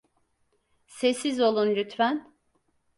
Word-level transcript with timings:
Sessiz 0.87 1.39
olun 1.39 1.67
lütfen! 1.75 2.33